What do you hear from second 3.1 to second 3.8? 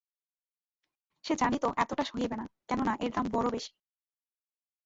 দাম বড়ো বেশি।